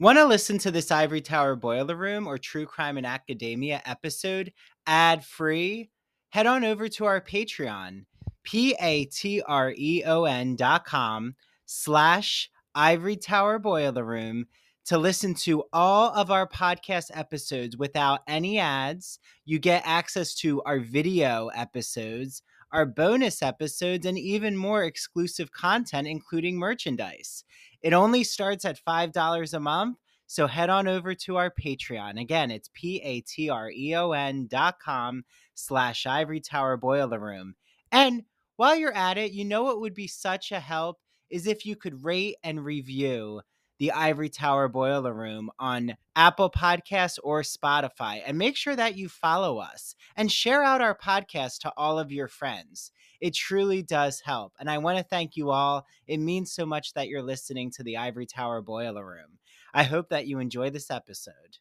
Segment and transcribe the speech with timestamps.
[0.00, 4.52] Want to listen to this Ivory Tower Boiler Room or True Crime in Academia episode
[4.86, 5.90] ad free?
[6.28, 8.04] Head on over to our Patreon,
[8.44, 11.34] P A T R E O N dot com
[11.66, 14.46] slash Ivory Tower Boiler Room
[14.84, 19.18] to listen to all of our podcast episodes without any ads.
[19.46, 26.06] You get access to our video episodes, our bonus episodes, and even more exclusive content,
[26.06, 27.42] including merchandise.
[27.82, 29.98] It only starts at $5 a month.
[30.26, 32.20] So head on over to our Patreon.
[32.20, 37.54] Again, it's P-A-T-R-E-O-N dot com slash Ivory Tower Boiler Room.
[37.90, 38.24] And
[38.56, 40.98] while you're at it, you know what would be such a help
[41.30, 43.40] is if you could rate and review
[43.78, 48.20] the Ivory Tower Boiler Room on Apple Podcasts or Spotify.
[48.26, 52.10] And make sure that you follow us and share out our podcast to all of
[52.10, 52.90] your friends.
[53.20, 54.52] It truly does help.
[54.60, 55.86] And I want to thank you all.
[56.06, 59.38] It means so much that you're listening to the Ivory Tower Boiler Room.
[59.74, 61.58] I hope that you enjoy this episode.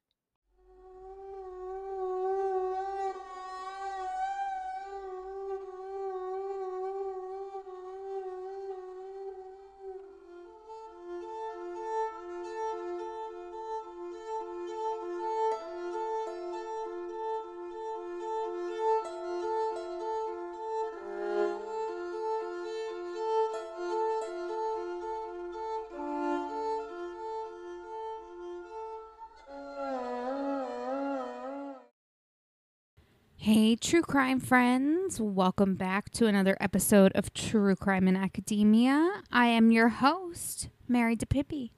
[34.08, 35.20] Crime friends.
[35.20, 39.22] Welcome back to another episode of True Crime in Academia.
[39.34, 41.72] I am your host, Mary DiPipi.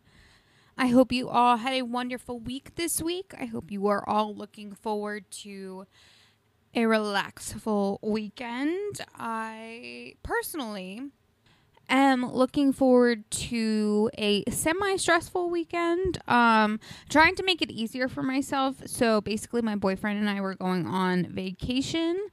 [0.77, 3.33] I hope you all had a wonderful week this week.
[3.39, 5.87] I hope you are all looking forward to
[6.75, 9.01] a relaxful weekend.
[9.15, 11.09] I personally
[11.89, 16.19] am looking forward to a semi stressful weekend.
[16.27, 18.77] Um, trying to make it easier for myself.
[18.85, 22.29] So basically, my boyfriend and I were going on vacation.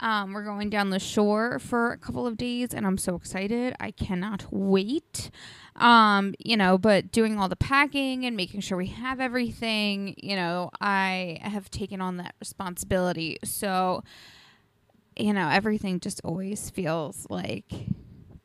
[0.00, 3.74] Um, we're going down the shore for a couple of days, and I'm so excited.
[3.80, 5.30] I cannot wait.
[5.76, 10.36] Um, you know, but doing all the packing and making sure we have everything, you
[10.36, 13.38] know, I have taken on that responsibility.
[13.44, 14.04] So,
[15.16, 17.72] you know, everything just always feels like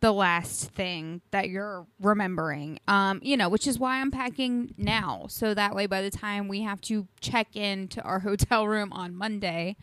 [0.02, 2.80] the last thing that you're remembering.
[2.88, 5.26] Um, you know, which is why I'm packing now.
[5.30, 9.16] So that way by the time we have to check into our hotel room on
[9.16, 9.76] Monday,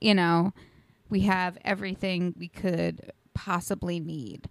[0.00, 0.52] you know,
[1.08, 4.48] we have everything we could possibly need.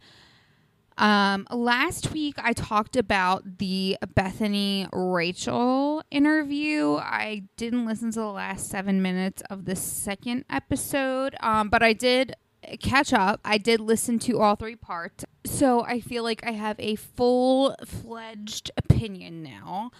[0.98, 6.96] Um, last week I talked about the Bethany Rachel interview.
[6.96, 11.94] I didn't listen to the last seven minutes of the second episode, um, but I
[11.94, 12.36] did
[12.80, 13.40] catch up.
[13.44, 15.26] I did listen to all three parts.
[15.46, 19.92] So I feel like I have a full fledged opinion now.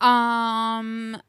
[0.00, 1.20] Um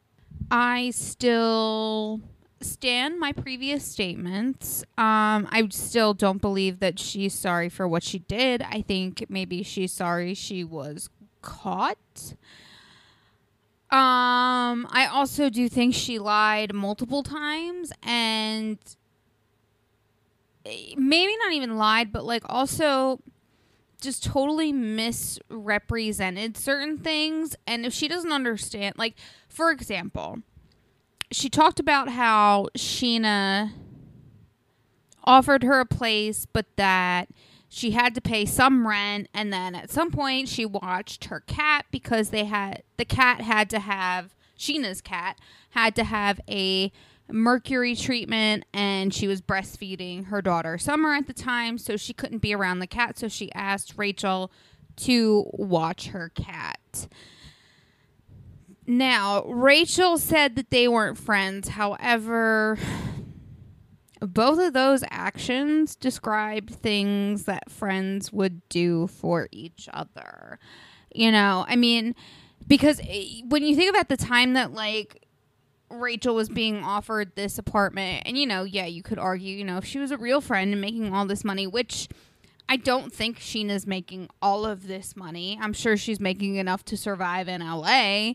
[0.51, 2.21] I still
[2.61, 4.83] stand my previous statements.
[4.97, 8.61] Um I still don't believe that she's sorry for what she did.
[8.61, 11.09] I think maybe she's sorry she was
[11.41, 11.97] caught.
[13.89, 18.77] Um I also do think she lied multiple times and
[20.65, 23.21] maybe not even lied, but like also
[24.01, 27.55] just totally misrepresented certain things.
[27.65, 29.15] And if she doesn't understand, like,
[29.47, 30.39] for example,
[31.31, 33.71] she talked about how Scheana
[35.23, 37.29] offered her a place, but that
[37.69, 39.29] she had to pay some rent.
[39.33, 43.69] And then at some point, she watched her cat because they had the cat had
[43.71, 45.39] to have Scheana's cat
[45.71, 46.91] had to have a
[47.33, 52.37] mercury treatment and she was breastfeeding her daughter Summer at the time, so she couldn't
[52.37, 53.17] be around the cat.
[53.17, 54.51] So she asked Rachel
[54.97, 57.07] to watch her cat.
[58.85, 61.69] Now, Rachel said that they weren't friends.
[61.69, 62.77] However,
[64.19, 70.59] both of those actions describe things that friends would do for each other.
[71.15, 72.13] You know, I mean,
[72.67, 75.22] because eh, when you think about the time that, like,
[75.93, 78.23] Rachel was being offered this apartment.
[78.25, 80.71] And, you know, yeah, you could argue, you know, if she was a real friend
[80.71, 82.09] and making all this money, which
[82.67, 85.59] I don't think Scheana's making all of this money.
[85.61, 88.33] I'm sure she's making enough to survive in LA,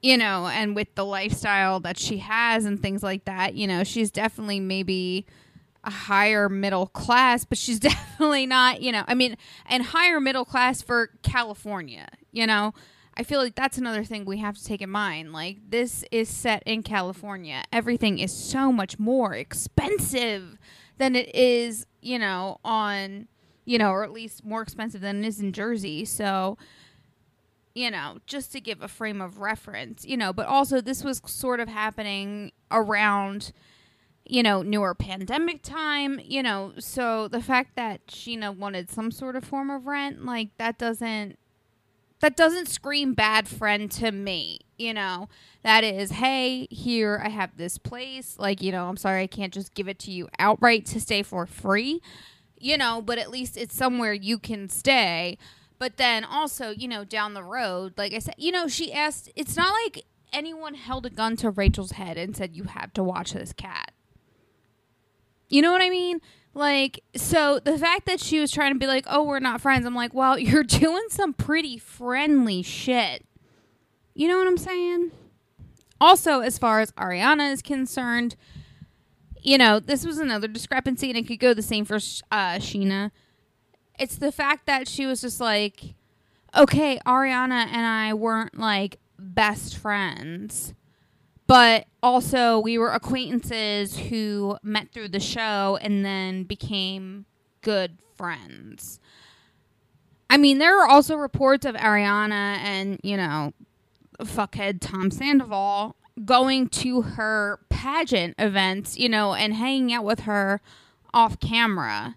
[0.00, 3.84] you know, and with the lifestyle that she has and things like that, you know,
[3.84, 5.26] she's definitely maybe
[5.84, 9.36] a higher middle class, but she's definitely not, you know, I mean,
[9.66, 12.74] and higher middle class for California, you know.
[13.18, 15.32] I feel like that's another thing we have to take in mind.
[15.32, 17.64] Like, this is set in California.
[17.72, 20.56] Everything is so much more expensive
[20.98, 23.26] than it is, you know, on,
[23.64, 26.04] you know, or at least more expensive than it is in Jersey.
[26.04, 26.58] So,
[27.74, 31.20] you know, just to give a frame of reference, you know, but also this was
[31.26, 33.52] sort of happening around,
[34.24, 39.34] you know, newer pandemic time, you know, so the fact that Scheana wanted some sort
[39.34, 41.36] of form of rent, like that doesn't
[42.20, 45.28] that doesn't scream bad friend to me, you know.
[45.62, 49.52] That is, hey, here I have this place, like, you know, I'm sorry I can't
[49.52, 52.00] just give it to you outright to stay for free,
[52.58, 55.38] you know, but at least it's somewhere you can stay
[55.78, 59.30] but then also, you know, down the road, like I said, you know, she asked,
[59.36, 63.02] it's not like anyone held a gun to Rachel's head and said, you have to
[63.02, 63.92] watch this cat.
[65.48, 66.20] You know what I mean?
[66.54, 69.86] Like, so the fact that she was trying to be like, oh, we're not friends,
[69.86, 73.24] I'm like, well, you're doing some pretty friendly shit.
[74.14, 75.12] You know what I'm saying?
[76.00, 78.36] Also, as far as Ariana is concerned,
[79.40, 83.10] you know, this was another discrepancy, and it could go the same for uh, Scheana
[83.98, 85.94] it's the fact that she was just like,
[86.56, 90.74] okay, Ariana and I weren't like best friends,
[91.48, 97.24] but also we were acquaintances who met through the show and then became
[97.62, 99.00] good friends.
[100.30, 103.54] I mean, there are also reports of Ariana and, you know,
[104.20, 110.60] fuckhead Tom Sandoval going to her pageant events, you know, and hanging out with her
[111.14, 112.16] off camera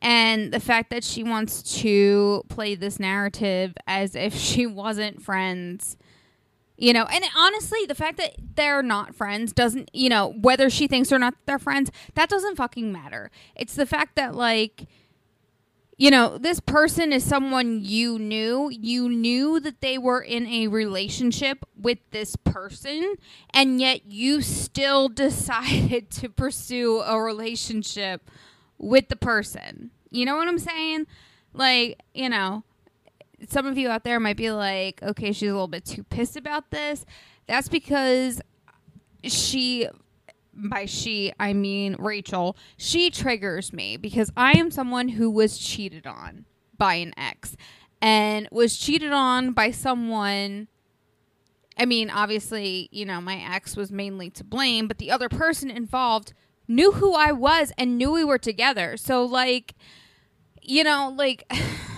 [0.00, 5.96] and the fact that she wants to play this narrative as if she wasn't friends
[6.78, 10.86] you know and honestly the fact that they're not friends doesn't you know whether she
[10.86, 14.86] thinks or not they're friends that doesn't fucking matter it's the fact that like
[15.98, 20.68] you know this person is someone you knew you knew that they were in a
[20.68, 23.14] relationship with this person
[23.50, 28.30] and yet you still decided to pursue a relationship
[28.78, 29.90] with the person.
[30.10, 31.06] You know what I'm saying?
[31.52, 32.62] Like, you know,
[33.48, 36.36] some of you out there might be like, okay, she's a little bit too pissed
[36.36, 37.04] about this.
[37.46, 38.40] That's because
[39.22, 39.88] she,
[40.52, 46.06] by she, I mean Rachel, she triggers me because I am someone who was cheated
[46.06, 46.44] on
[46.76, 47.56] by an ex
[48.00, 50.68] and was cheated on by someone.
[51.76, 55.70] I mean, obviously, you know, my ex was mainly to blame, but the other person
[55.70, 56.32] involved
[56.66, 58.96] knew who I was and knew we were together.
[58.96, 59.74] So like
[60.68, 61.50] you know, like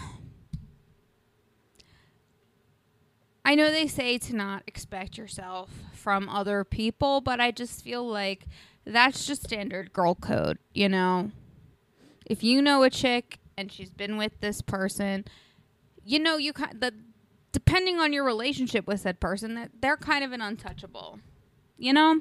[3.45, 8.07] I know they say to not expect yourself from other people, but I just feel
[8.07, 8.47] like
[8.85, 11.31] that's just standard girl code, you know.
[12.27, 15.25] If you know a chick and she's been with this person,
[16.05, 16.95] you know you kind the
[17.53, 21.19] depending on your relationship with said person that they're kind of an untouchable.
[21.79, 22.21] You know?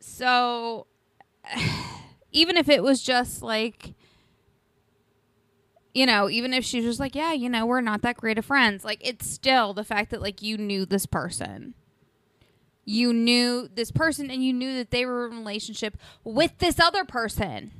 [0.00, 0.86] So
[2.32, 3.94] even if it was just like
[5.94, 8.44] you know, even if she's just like, yeah, you know, we're not that great of
[8.44, 11.74] friends, like it's still the fact that like you knew this person.
[12.84, 16.80] You knew this person and you knew that they were in a relationship with this
[16.80, 17.72] other person.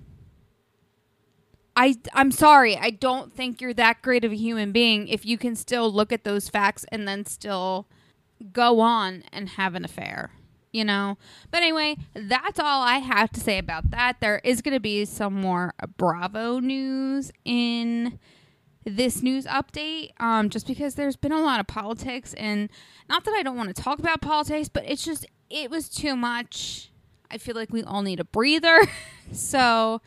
[1.77, 5.39] I I'm sorry, I don't think you're that great of a human being if you
[5.39, 7.87] can still look at those facts and then still
[8.53, 10.33] go on and have an affair
[10.73, 11.19] you know.
[11.51, 14.21] But anyway, that's all I have to say about that.
[14.21, 18.19] There is going to be some more Bravo news in
[18.85, 22.71] this news update um just because there's been a lot of politics and
[23.07, 26.17] not that I don't want to talk about politics, but it's just it was too
[26.17, 26.91] much.
[27.31, 28.81] I feel like we all need a breather.
[29.33, 30.01] so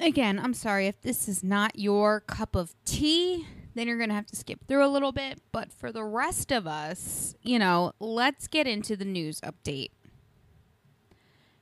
[0.00, 4.14] again, I'm sorry if this is not your cup of tea then you're going to
[4.14, 5.40] have to skip through a little bit.
[5.52, 9.90] But for the rest of us, you know, let's get into the news update.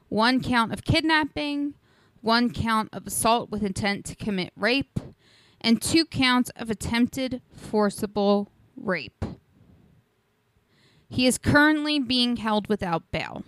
[0.10, 1.74] one count of kidnapping,
[2.22, 5.00] one count of assault with intent to commit rape,
[5.62, 9.26] and two counts of attempted forcible rape.
[11.10, 13.44] He is currently being held without bail.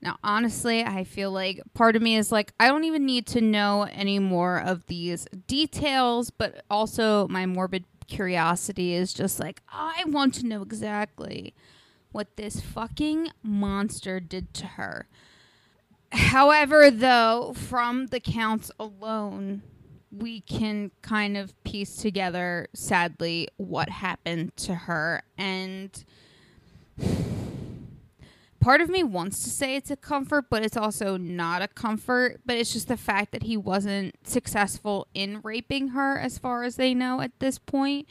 [0.00, 3.40] Now, honestly, I feel like part of me is like, I don't even need to
[3.40, 10.02] know any more of these details, but also my morbid curiosity is just like, I
[10.06, 11.54] want to know exactly
[12.12, 15.08] what this fucking monster did to her.
[16.12, 19.62] However, though, from the counts alone,
[20.10, 25.22] we can kind of piece together, sadly, what happened to her.
[25.38, 26.04] And
[28.60, 32.42] part of me wants to say it's a comfort, but it's also not a comfort.
[32.44, 36.76] But it's just the fact that he wasn't successful in raping her, as far as
[36.76, 38.06] they know at this point.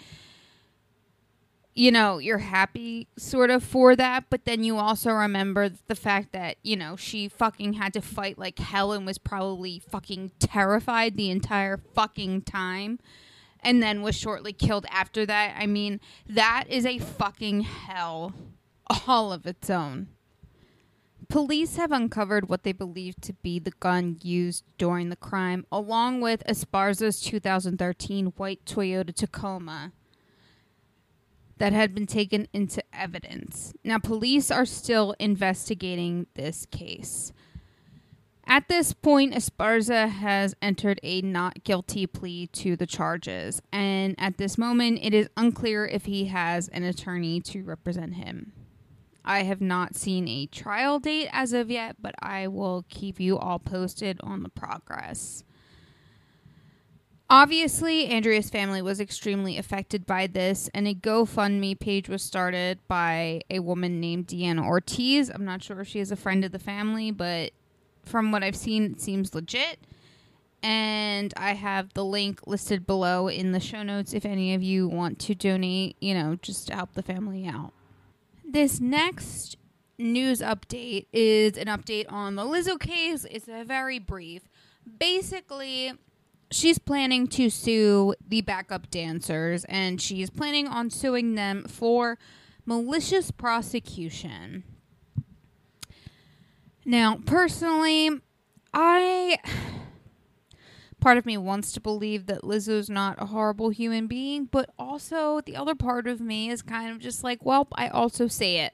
[1.73, 6.33] You know, you're happy sort of for that, but then you also remember the fact
[6.33, 11.15] that, you know, she fucking had to fight like hell and was probably fucking terrified
[11.15, 12.99] the entire fucking time
[13.61, 15.55] and then was shortly killed after that.
[15.57, 18.33] I mean, that is a fucking hell
[19.07, 20.09] all of its own.
[21.29, 26.19] Police have uncovered what they believe to be the gun used during the crime, along
[26.19, 29.93] with Esparza's 2013 white Toyota Tacoma
[31.61, 33.71] that had been taken into evidence.
[33.83, 37.31] Now, police are still investigating this case.
[38.47, 44.39] At this point, Esparza has entered a not guilty plea to the charges, and at
[44.39, 48.53] this moment, it is unclear if he has an attorney to represent him.
[49.23, 53.37] I have not seen a trial date as of yet, but I will keep you
[53.37, 55.43] all posted on the progress.
[57.31, 63.39] Obviously, Andrea's family was extremely affected by this, and a GoFundMe page was started by
[63.49, 65.29] a woman named Diana Ortiz.
[65.29, 67.51] I'm not sure if she is a friend of the family, but
[68.03, 69.79] from what I've seen, it seems legit.
[70.61, 74.89] And I have the link listed below in the show notes if any of you
[74.89, 77.71] want to donate, you know, just to help the family out.
[78.43, 79.55] This next
[79.97, 83.25] news update is an update on the Lizzo case.
[83.31, 84.49] It's a very brief.
[84.99, 85.93] Basically,
[86.51, 92.17] she's planning to sue the backup dancers and she's planning on suing them for
[92.65, 94.63] malicious prosecution.
[96.85, 98.09] Now, personally,
[98.73, 99.37] I
[100.99, 105.41] part of me wants to believe that Lizzo's not a horrible human being, but also
[105.41, 108.73] the other part of me is kind of just like, well, I also say it.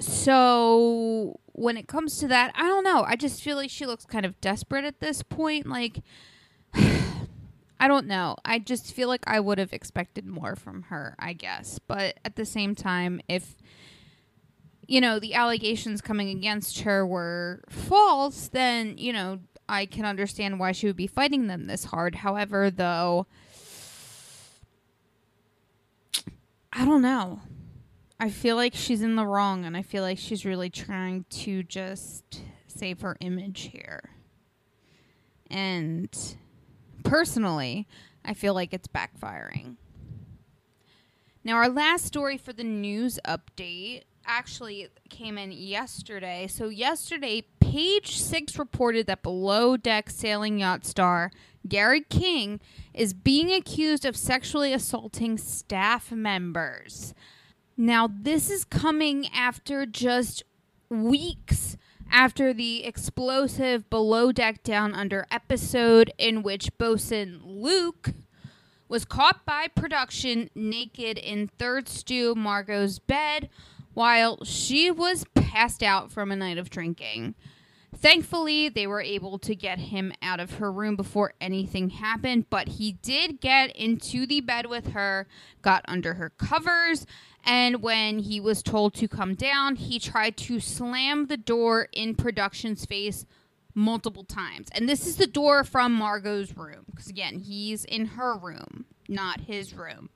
[0.00, 3.04] So when it comes to that, I don't know.
[3.06, 5.66] I just feel like she looks kind of desperate at this point.
[5.66, 6.00] Like,
[6.74, 8.36] I don't know.
[8.44, 11.78] I just feel like I would have expected more from her, I guess.
[11.78, 13.56] But at the same time, if
[14.86, 20.58] you know the allegations coming against her were false, then you know I can understand
[20.58, 22.16] why she would be fighting them this hard.
[22.16, 23.26] However, though,
[26.72, 27.40] I don't know.
[28.18, 31.62] I feel like she's in the wrong, and I feel like she's really trying to
[31.62, 34.10] just save her image here.
[35.50, 36.08] And
[37.02, 37.86] personally,
[38.24, 39.76] I feel like it's backfiring.
[41.42, 46.46] Now, our last story for the news update actually came in yesterday.
[46.46, 51.30] So, yesterday, Page Six reported that below deck sailing yacht star
[51.66, 52.60] Gary King
[52.92, 57.14] is being accused of sexually assaulting staff members.
[57.76, 60.44] Now, this is coming after just
[60.88, 61.76] weeks
[62.10, 68.10] after the explosive below deck down under episode in which bosun Luke
[68.88, 73.48] was caught by production naked in third stew Margot's bed
[73.92, 77.34] while she was passed out from a night of drinking.
[77.96, 82.68] Thankfully, they were able to get him out of her room before anything happened, but
[82.68, 85.26] he did get into the bed with her,
[85.62, 87.06] got under her covers,
[87.44, 92.14] and when he was told to come down, he tried to slam the door in
[92.14, 93.26] production's face
[93.74, 94.68] multiple times.
[94.72, 99.42] And this is the door from Margot's room, because again, he's in her room, not
[99.42, 100.10] his room.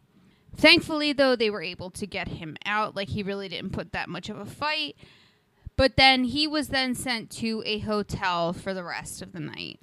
[0.57, 2.97] Thankfully, though, they were able to get him out.
[2.97, 4.97] Like, he really didn't put that much of a fight.
[5.77, 9.79] But then he was then sent to a hotel for the rest of the night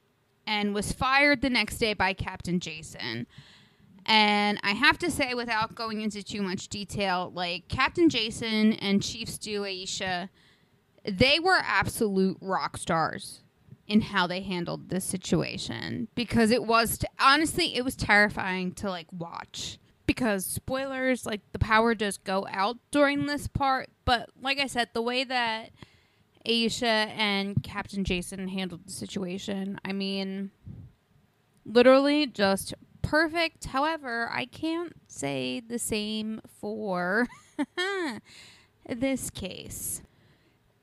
[0.45, 3.27] and was fired the next day by Captain Jason.
[4.05, 9.01] And I have to say, without going into too much detail, like Captain Jason and
[9.01, 10.29] Chief Stew Aesha,
[11.03, 13.41] they were absolute rock stars
[13.87, 16.07] in how they handled this situation.
[16.15, 19.79] Because it was t- honestly it was terrifying to like watch.
[20.05, 23.89] Because spoilers like the power does go out during this part.
[24.05, 25.71] But like i said the way that
[26.47, 30.51] aesha and captain jason handled the situation i mean
[31.65, 37.27] literally just perfect however i can't say the same for
[38.89, 40.01] this case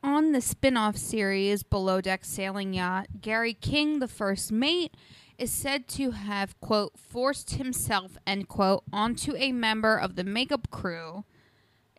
[0.02, 4.96] on the spin off series Below Deck Sailing Yacht, Gary King, the first mate,
[5.38, 10.70] is said to have, quote, forced himself, end quote, onto a member of the makeup
[10.70, 11.24] crew.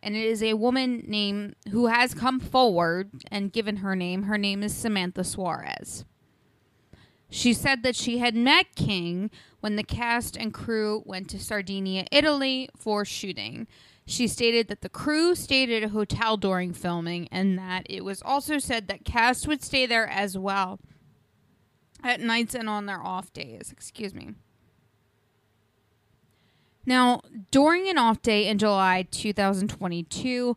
[0.02, 4.24] And it is a woman named who has come forward and given her name.
[4.24, 6.04] Her name is Samantha Suarez.
[7.34, 12.04] She said that she had met King when the cast and crew went to Sardinia,
[12.12, 13.66] Italy for shooting.
[14.06, 18.22] She stated that the crew stayed at a hotel during filming and that it was
[18.22, 20.78] also said that cast would stay there as well
[22.04, 23.72] at nights and on their off days.
[23.72, 24.34] Excuse me.
[26.86, 30.56] Now, during an off day in July 2022,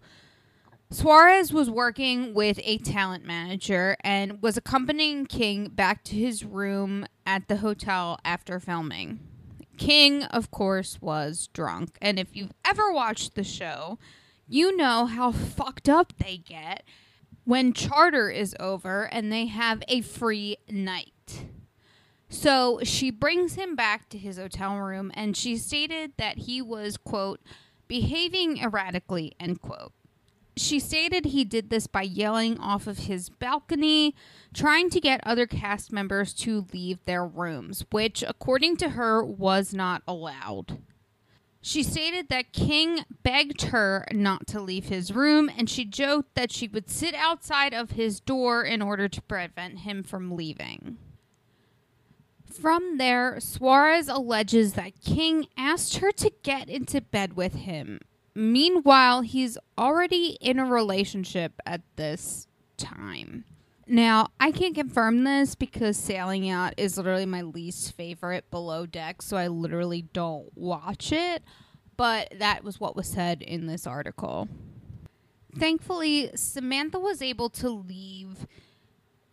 [0.89, 7.05] Suarez was working with a talent manager and was accompanying King back to his room
[7.25, 9.19] at the hotel after filming.
[9.77, 11.97] King, of course, was drunk.
[12.01, 13.99] And if you've ever watched the show,
[14.47, 16.83] you know how fucked up they get
[17.43, 21.47] when charter is over and they have a free night.
[22.29, 26.95] So she brings him back to his hotel room and she stated that he was,
[26.95, 27.41] quote,
[27.89, 29.91] behaving erratically, end quote.
[30.57, 34.15] She stated he did this by yelling off of his balcony,
[34.53, 39.73] trying to get other cast members to leave their rooms, which, according to her, was
[39.73, 40.79] not allowed.
[41.61, 46.51] She stated that King begged her not to leave his room, and she joked that
[46.51, 50.97] she would sit outside of his door in order to prevent him from leaving.
[52.45, 57.99] From there, Suarez alleges that King asked her to get into bed with him,
[58.37, 62.47] Meanwhile, he's already in a relationship at this
[62.77, 63.45] time.
[63.87, 69.23] Now, I can't confirm this because Sailing Yacht is literally my least favorite below deck,
[69.23, 71.41] so I literally don't watch it.
[71.95, 74.47] But that was what was said in this article.
[75.57, 78.45] Thankfully, Samantha was able to leave,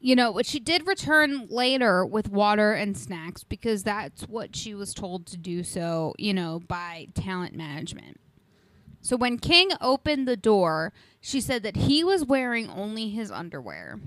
[0.00, 4.74] you know, but she did return later with water and snacks because that's what she
[4.74, 8.18] was told to do so, you know, by talent management.
[9.04, 14.00] So when King opened the door, she said that he was wearing only his underwear.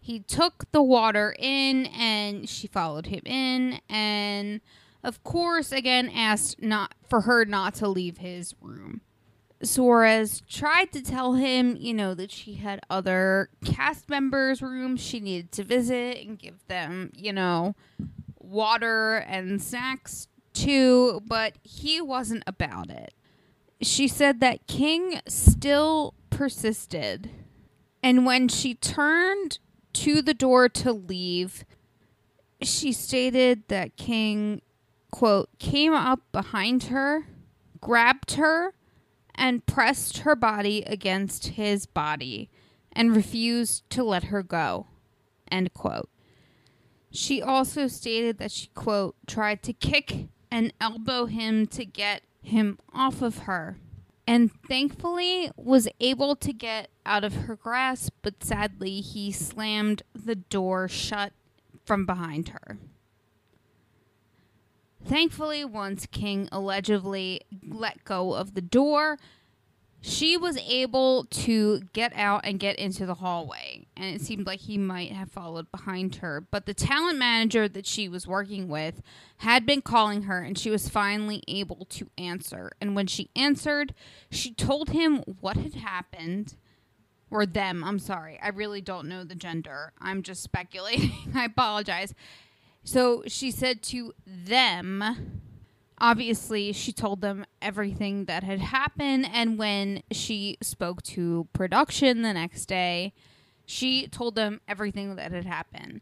[0.00, 4.62] He took the water in and she followed him in and
[5.04, 9.02] of course again asked not for her not to leave his room.
[9.62, 15.20] Suarez tried to tell him, you know, that she had other cast members' rooms she
[15.20, 17.74] needed to visit and give them, you know,
[18.38, 23.12] water and snacks too, but he wasn't about it
[23.80, 27.30] she said that King still persisted.
[28.02, 29.58] And when she turned
[29.94, 31.64] to the door to leave,
[32.62, 34.62] she stated that King,
[35.10, 37.26] quote, came up behind her,
[37.80, 38.74] grabbed her,
[39.34, 42.48] and pressed her body against his body
[42.92, 44.86] and refused to let her go,
[45.50, 46.08] end quote.
[47.10, 52.78] She also stated that she, quote, tried to kick and elbow him to get him
[52.94, 53.78] off of her
[54.26, 60.34] and thankfully was able to get out of her grasp, but sadly he slammed the
[60.34, 61.32] door shut
[61.84, 62.78] from behind her.
[65.04, 69.18] Thankfully, once King allegedly let go of the door,
[70.06, 74.60] she was able to get out and get into the hallway, and it seemed like
[74.60, 76.40] he might have followed behind her.
[76.40, 79.02] But the talent manager that she was working with
[79.38, 82.70] had been calling her, and she was finally able to answer.
[82.80, 83.94] And when she answered,
[84.30, 86.54] she told him what had happened.
[87.28, 88.38] Or them, I'm sorry.
[88.40, 89.92] I really don't know the gender.
[90.00, 91.32] I'm just speculating.
[91.34, 92.14] I apologize.
[92.84, 95.42] So she said to them,
[95.98, 102.32] obviously she told them everything that had happened and when she spoke to production the
[102.32, 103.12] next day
[103.64, 106.00] she told them everything that had happened.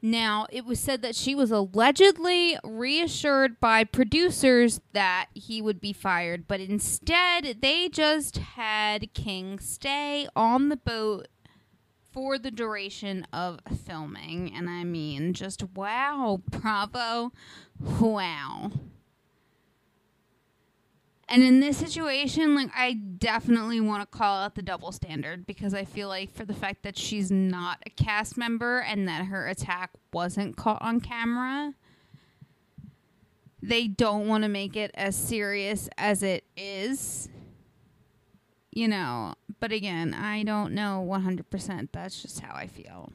[0.00, 5.92] Now it was said that she was allegedly reassured by producers that he would be
[5.92, 11.28] fired but instead they just had king stay on the boat
[12.14, 17.30] for the duration of filming and i mean just wow bravo
[18.00, 18.70] Wow.
[21.28, 25.72] And in this situation, like I definitely want to call out the double standard because
[25.74, 29.48] I feel like for the fact that she's not a cast member and that her
[29.48, 31.74] attack wasn't caught on camera,
[33.62, 37.30] they don't want to make it as serious as it is.
[38.70, 41.88] You know, but again, I don't know 100%.
[41.92, 43.12] That's just how I feel.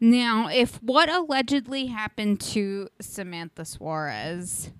[0.00, 4.70] Now, if what allegedly happened to Samantha Suarez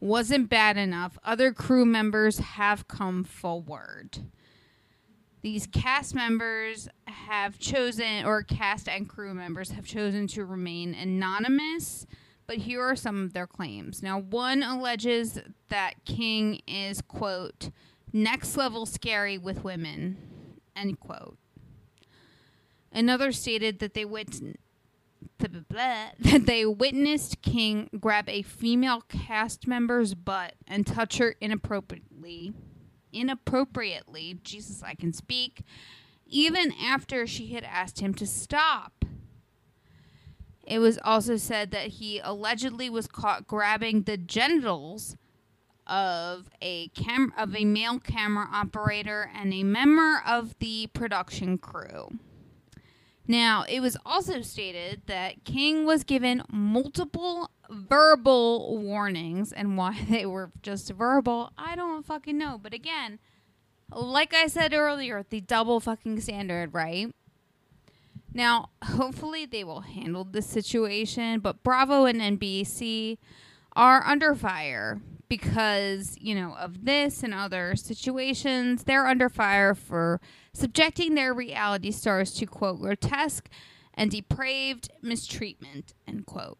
[0.00, 4.18] wasn't bad enough, other crew members have come forward.
[5.42, 12.04] These cast members have chosen, or cast and crew members have chosen to remain anonymous,
[12.48, 14.02] but here are some of their claims.
[14.02, 17.70] Now, one alleges that King is, quote,
[18.16, 20.16] next level scary with women,
[20.74, 21.36] end quote.
[22.90, 24.40] Another stated that they wit-
[25.38, 31.18] blah, blah, blah, that they witnessed King grab a female cast member's butt and touch
[31.18, 32.52] her inappropriately.
[33.12, 35.62] Inappropriately, Jesus, I can speak,
[36.26, 39.04] even after she had asked him to stop.
[40.66, 45.16] It was also said that he allegedly was caught grabbing the genitals
[45.86, 52.08] of a cam- of a male camera operator and a member of the production crew.
[53.28, 60.26] Now, it was also stated that King was given multiple verbal warnings, and why they
[60.26, 62.58] were just verbal, I don't fucking know.
[62.62, 63.18] But again,
[63.90, 67.12] like I said earlier, the double fucking standard, right?
[68.32, 73.18] Now, hopefully they will handle this situation, but Bravo and NBC
[73.74, 78.84] are under fire because, you know, of this and other situations.
[78.84, 80.20] They're under fire for
[80.52, 83.48] subjecting their reality stars to, quote, grotesque
[83.94, 86.58] and depraved mistreatment, end quote.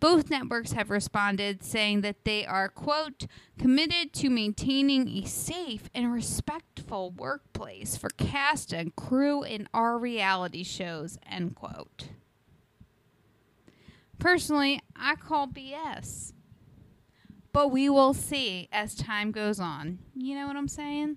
[0.00, 6.12] Both networks have responded saying that they are, quote, committed to maintaining a safe and
[6.12, 12.08] respectful workplace for cast and crew in our reality shows, end quote.
[14.18, 16.32] Personally, I call BS.
[17.52, 19.98] But we will see as time goes on.
[20.14, 21.16] You know what I'm saying?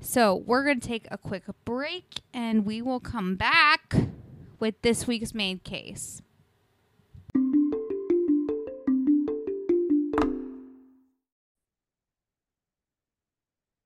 [0.00, 3.94] So, we're going to take a quick break and we will come back
[4.58, 6.22] with this week's main case.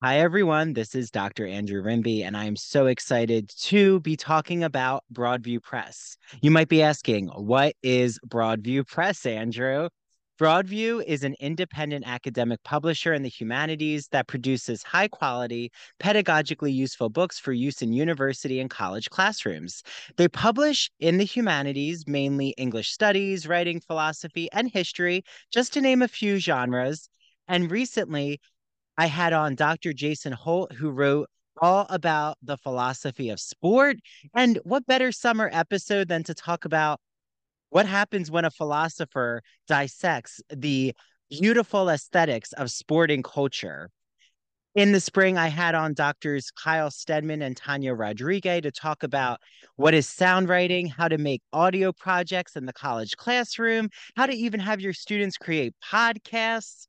[0.05, 0.75] Hi, everyone.
[0.75, 1.47] This is Dr.
[1.47, 6.17] Andrew Rimby, and I'm so excited to be talking about Broadview Press.
[6.43, 9.89] You might be asking, what is Broadview Press, Andrew?
[10.41, 15.71] Broadview is an independent academic publisher in the humanities that produces high quality,
[16.01, 19.85] pedagogically useful books for use in university and college classrooms.
[20.17, 26.03] They publish in the humanities mainly English studies, writing, philosophy, and history, just to name
[26.03, 27.09] a few genres.
[27.47, 28.41] And recently,
[28.99, 29.93] I had on Dr.
[29.93, 31.29] Jason Holt, who wrote
[31.63, 33.99] all about the philosophy of sport.
[34.35, 36.99] And what better summer episode than to talk about
[37.71, 40.95] what happens when a philosopher dissects the
[41.31, 43.91] beautiful aesthetics of sporting culture?
[44.75, 49.41] In the spring, I had on doctors Kyle Stedman and Tanya Rodriguez to talk about
[49.77, 54.35] what is sound writing, how to make audio projects in the college classroom, how to
[54.35, 56.89] even have your students create podcasts.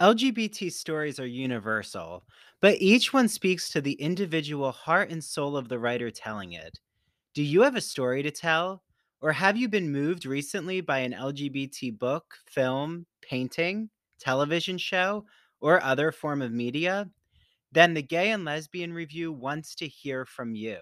[0.00, 2.24] LGBT stories are universal,
[2.60, 6.78] but each one speaks to the individual heart and soul of the writer telling it.
[7.34, 8.84] Do you have a story to tell?
[9.20, 15.26] Or have you been moved recently by an LGBT book, film, painting, television show,
[15.60, 17.10] or other form of media?
[17.72, 20.78] Then the Gay and Lesbian Review wants to hear from you.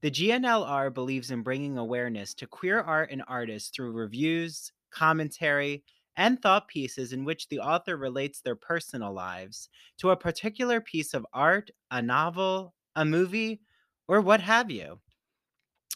[0.00, 5.82] The GNLR believes in bringing awareness to queer art and artists through reviews, commentary,
[6.16, 11.14] and thought pieces in which the author relates their personal lives to a particular piece
[11.14, 13.60] of art, a novel, a movie,
[14.08, 14.98] or what have you.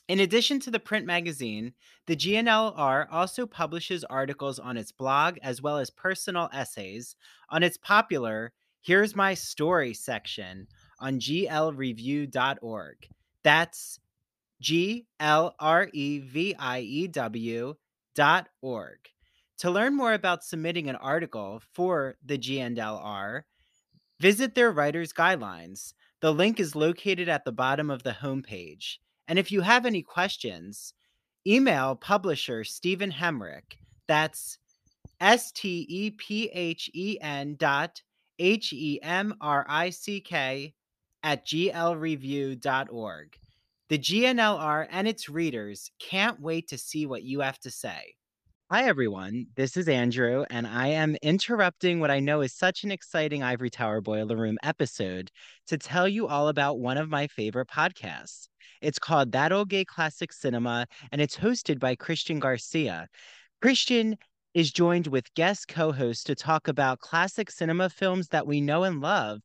[0.09, 1.75] In addition to the print magazine,
[2.07, 7.17] the GNLR also publishes articles on its blog as well as personal essays
[7.51, 8.53] on its popular
[8.83, 10.69] Here's My Story section
[11.01, 12.97] on glreview.org.
[13.43, 13.99] That's
[14.61, 17.75] G L R E V I E W
[18.15, 18.99] dot org.
[19.59, 23.43] To learn more about submitting an article for the GNLR,
[24.21, 25.95] visit their writer's guidelines.
[26.21, 28.97] The link is located at the bottom of the homepage.
[29.29, 30.93] And if you have any questions,
[31.47, 33.79] email publisher Stephen Hemrick.
[34.07, 34.59] That's
[35.21, 38.03] S T E P H E N dot
[38.39, 40.75] H E M R I C K
[41.23, 43.37] at glreview.org.
[43.89, 48.17] The GNLR and its readers can't wait to see what you have to say.
[48.69, 49.47] Hi, everyone.
[49.55, 53.71] This is Andrew, and I am interrupting what I know is such an exciting Ivory
[53.71, 55.31] Tower Boiler Room episode
[55.69, 58.49] to tell you all about one of my favorite podcasts.
[58.83, 63.07] It's called That Old Gay Classic Cinema, and it's hosted by Christian Garcia.
[63.63, 64.17] Christian
[64.53, 68.83] is joined with guest co hosts to talk about classic cinema films that we know
[68.83, 69.43] and love.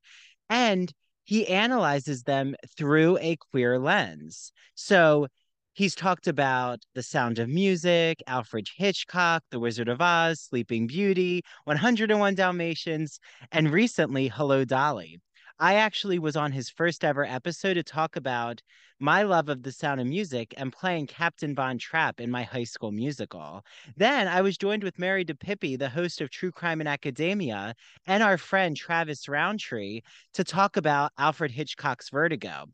[0.49, 0.91] And
[1.25, 4.51] he analyzes them through a queer lens.
[4.73, 5.27] So
[5.73, 11.43] he's talked about The Sound of Music, Alfred Hitchcock, The Wizard of Oz, Sleeping Beauty,
[11.63, 13.19] 101 Dalmatians,
[13.51, 15.19] and recently Hello Dolly.
[15.60, 18.62] I actually was on his first ever episode to talk about
[18.99, 22.63] my love of the sound of music and playing Captain Von Trapp in my high
[22.63, 23.63] school musical.
[23.95, 27.75] Then I was joined with Mary DiPipi, the host of True Crime in Academia,
[28.07, 30.01] and our friend Travis Roundtree
[30.34, 32.65] to talk about Alfred Hitchcock's Vertigo.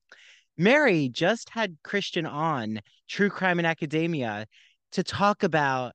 [0.58, 4.48] Mary just had Christian on True Crime in Academia
[4.94, 5.94] to talk about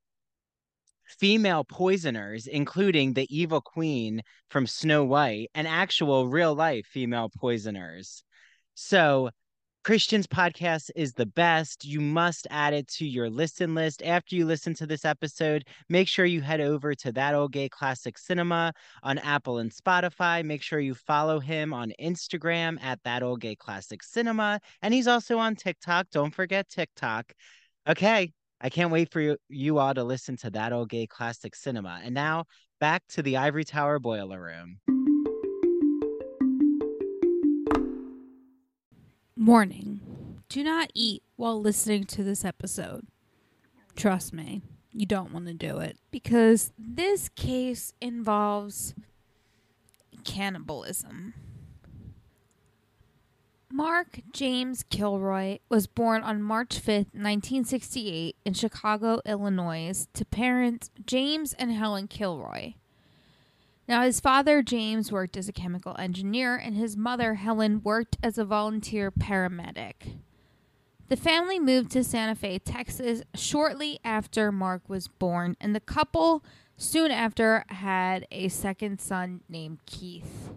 [1.18, 8.22] female poisoners, including the evil queen from Snow White and actual real life female poisoners.
[8.74, 9.30] So,
[9.84, 11.84] Christian's podcast is the best.
[11.84, 14.00] You must add it to your listen list.
[14.04, 17.68] After you listen to this episode, make sure you head over to That Old Gay
[17.68, 20.44] Classic Cinema on Apple and Spotify.
[20.44, 24.60] Make sure you follow him on Instagram at That Old Gay Classic Cinema.
[24.82, 26.06] And he's also on TikTok.
[26.12, 27.32] Don't forget TikTok.
[27.88, 32.00] Okay, I can't wait for you, all to listen to That Old Gay Classic Cinema.
[32.04, 32.44] And now
[32.78, 35.01] back to the Ivory Tower Boiler Room.
[39.44, 43.08] Warning Do not eat while listening to this episode.
[43.96, 48.94] Trust me, you don't want to do it because this case involves
[50.22, 51.34] cannibalism.
[53.68, 61.52] Mark James Kilroy was born on March 5, 1968, in Chicago, Illinois, to parents James
[61.54, 62.74] and Helen Kilroy.
[63.88, 68.38] Now, his father, James, worked as a chemical engineer, and his mother, Helen, worked as
[68.38, 70.20] a volunteer paramedic.
[71.08, 76.44] The family moved to Santa Fe, Texas, shortly after Mark was born, and the couple
[76.76, 80.50] soon after had a second son named Keith.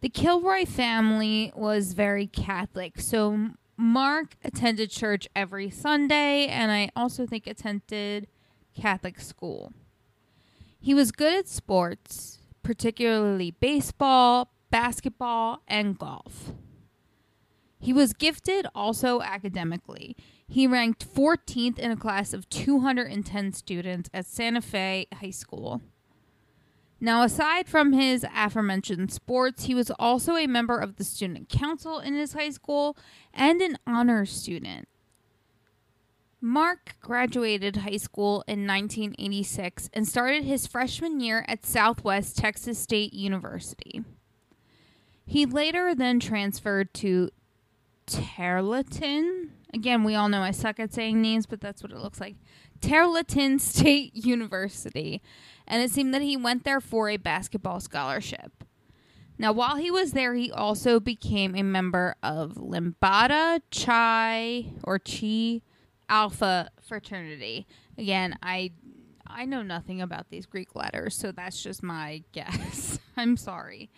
[0.00, 7.26] The Kilroy family was very Catholic, so Mark attended church every Sunday, and I also
[7.26, 8.26] think attended
[8.74, 9.72] Catholic school.
[10.78, 16.52] He was good at sports, particularly baseball, basketball, and golf.
[17.78, 20.16] He was gifted also academically.
[20.48, 25.80] He ranked 14th in a class of 210 students at Santa Fe High School.
[26.98, 31.98] Now, aside from his aforementioned sports, he was also a member of the student council
[31.98, 32.96] in his high school
[33.34, 34.88] and an honor student.
[36.40, 43.14] Mark graduated high school in 1986 and started his freshman year at Southwest Texas State
[43.14, 44.04] University.
[45.24, 47.30] He later then transferred to
[48.06, 49.52] Tarleton.
[49.72, 52.36] Again, we all know I suck at saying names, but that's what it looks like.
[52.80, 55.22] Tarleton State University
[55.66, 58.64] and it seemed that he went there for a basketball scholarship.
[59.38, 65.60] Now, while he was there, he also became a member of Lambda Chi or Chi
[66.08, 67.66] Alpha fraternity.
[67.98, 68.72] Again, I
[69.26, 72.98] I know nothing about these Greek letters, so that's just my guess.
[73.16, 73.90] I'm sorry.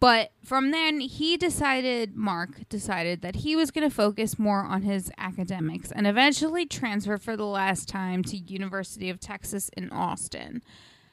[0.00, 4.80] But from then, he decided, Mark decided that he was going to focus more on
[4.82, 10.62] his academics and eventually transfer for the last time to University of Texas in Austin.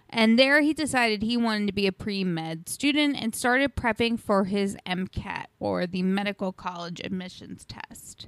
[0.09, 4.45] And there he decided he wanted to be a pre-med student and started prepping for
[4.45, 8.27] his MCAT or the medical college admissions test.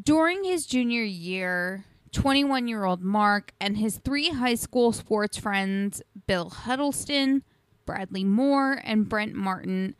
[0.00, 6.02] During his junior year, 21 year old Mark and his three high school sports friends,
[6.26, 7.42] Bill Huddleston,
[7.86, 9.94] Bradley Moore, and Brent Martin,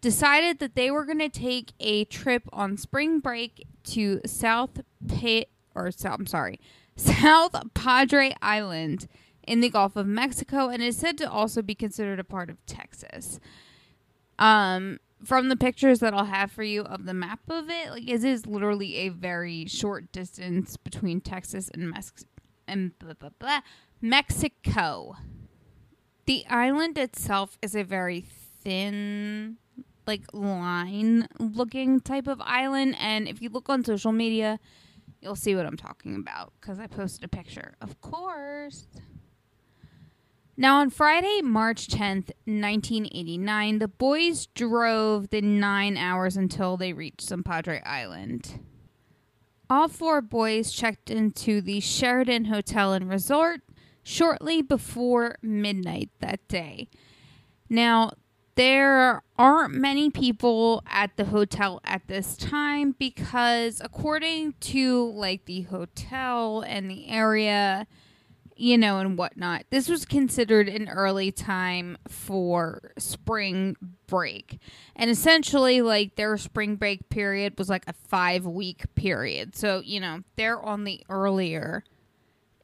[0.00, 5.48] decided that they were going to take a trip on spring break to South Pit
[5.74, 6.60] or I'm sorry,
[6.96, 9.06] South Padre Island
[9.42, 12.64] in the Gulf of Mexico and is said to also be considered a part of
[12.66, 13.40] Texas.
[14.38, 18.08] Um, from the pictures that I'll have for you of the map of it, like
[18.08, 22.24] it is literally a very short distance between Texas and Mex-
[22.66, 23.60] and blah, blah, blah,
[24.00, 25.16] Mexico.
[26.26, 28.20] The island itself is a very
[28.62, 29.58] thin,
[30.06, 34.58] like line looking type of island, and if you look on social media,
[35.20, 38.86] you'll see what I'm talking about because I posted a picture, of course.
[40.62, 47.22] Now, on Friday, March 10th, 1989, the boys drove the nine hours until they reached
[47.22, 48.60] San Padre Island.
[49.68, 53.62] All four boys checked into the Sheridan Hotel and Resort
[54.04, 56.88] shortly before midnight that day.
[57.68, 58.12] Now,
[58.54, 65.62] there aren't many people at the hotel at this time because, according to like the
[65.62, 67.88] hotel and the area,
[68.62, 69.64] you know, and whatnot.
[69.70, 74.60] This was considered an early time for spring break.
[74.94, 79.56] And essentially, like, their spring break period was like a five week period.
[79.56, 81.82] So, you know, they're on the earlier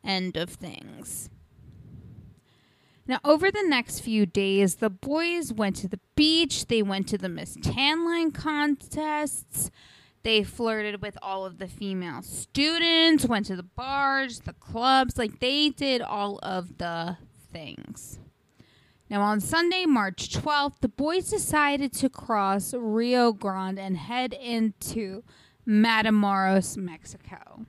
[0.04, 1.30] end of things.
[3.08, 7.18] Now, over the next few days, the boys went to the beach, they went to
[7.18, 9.72] the Miss Tanline contests.
[10.22, 15.40] They flirted with all of the female students, went to the bars, the clubs, like
[15.40, 17.16] they did all of the
[17.52, 18.18] things.
[19.11, 25.22] Now, on Sunday, March 12th, the boys decided to cross Rio Grande and head into
[25.66, 27.64] Matamoros, Mexico.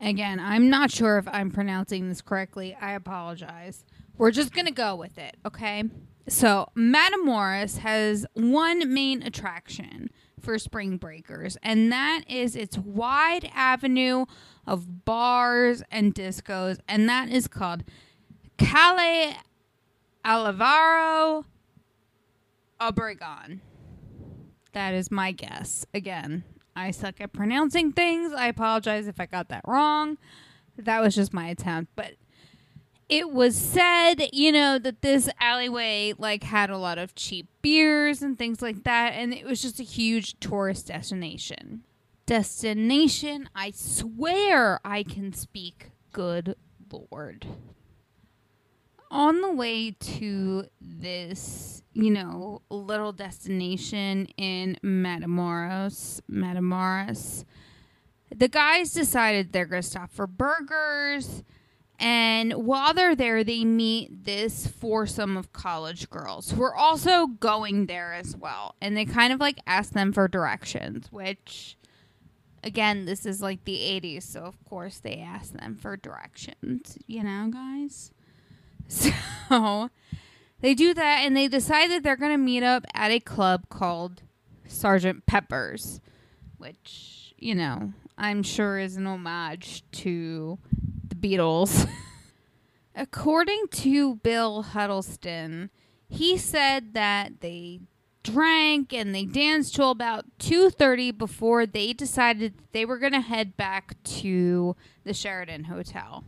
[0.00, 2.74] Again, I'm not sure if I'm pronouncing this correctly.
[2.80, 3.84] I apologize.
[4.16, 5.84] We're just going to go with it, okay?
[6.28, 10.08] So, Matamoros has one main attraction,
[10.40, 14.26] for spring breakers, and that is its wide avenue
[14.66, 17.84] of bars and discos, and that is called
[18.58, 19.34] Calle
[20.24, 21.44] Alvaro
[22.80, 23.60] Obregon.
[24.72, 25.86] That is my guess.
[25.92, 26.44] Again,
[26.76, 28.32] I suck at pronouncing things.
[28.32, 30.18] I apologize if I got that wrong.
[30.78, 32.12] That was just my attempt, but
[33.10, 38.22] it was said, you know, that this alleyway like had a lot of cheap beers
[38.22, 41.82] and things like that, and it was just a huge tourist destination.
[42.24, 45.90] Destination, I swear I can speak.
[46.12, 46.54] Good
[46.92, 47.46] lord.
[49.10, 57.44] On the way to this, you know, little destination in Matamoros, Matamoros,
[58.32, 61.42] the guys decided they're going to stop for burgers
[62.00, 67.86] and while they're there, they meet this foursome of college girls who are also going
[67.86, 68.74] there as well.
[68.80, 71.76] And they kind of like ask them for directions, which,
[72.64, 74.22] again, this is like the 80s.
[74.22, 78.10] So, of course, they ask them for directions, you know, guys?
[79.48, 79.90] So,
[80.60, 83.68] they do that and they decide that they're going to meet up at a club
[83.68, 84.22] called
[84.66, 86.00] Sergeant Pepper's,
[86.58, 90.58] which, you know, I'm sure is an homage to
[91.20, 91.88] Beatles.
[92.94, 95.70] According to Bill Huddleston,
[96.08, 97.80] he said that they
[98.22, 103.56] drank and they danced till about 2:30 before they decided they were going to head
[103.56, 106.24] back to the Sheridan Hotel.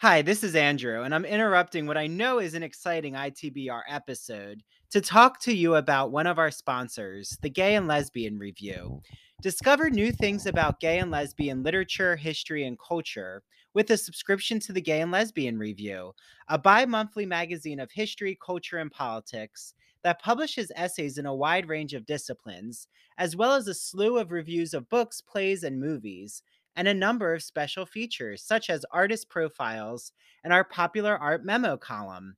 [0.00, 4.62] Hi, this is Andrew, and I'm interrupting what I know is an exciting ITBR episode
[4.90, 9.00] to talk to you about one of our sponsors, the Gay and Lesbian Review.
[9.42, 13.42] Discover new things about gay and lesbian literature, history, and culture
[13.74, 16.14] with a subscription to the Gay and Lesbian Review,
[16.48, 21.68] a bi monthly magazine of history, culture, and politics that publishes essays in a wide
[21.68, 26.42] range of disciplines, as well as a slew of reviews of books, plays, and movies,
[26.74, 30.12] and a number of special features, such as artist profiles
[30.44, 32.36] and our popular art memo column.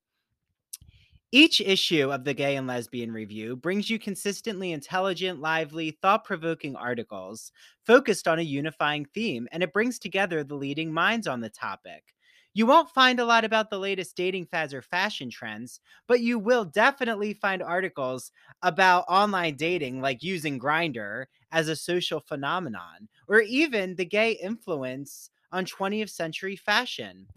[1.31, 6.74] Each issue of the Gay and Lesbian Review brings you consistently intelligent, lively, thought provoking
[6.74, 7.53] articles
[7.87, 12.14] focused on a unifying theme, and it brings together the leading minds on the topic.
[12.55, 16.39] You won't find a lot about the latest dating fads or fashion trends, but you
[16.39, 23.41] will definitely find articles about online dating, like using Grindr as a social phenomenon, or
[23.43, 27.29] even the gay influence on 20th century fashion.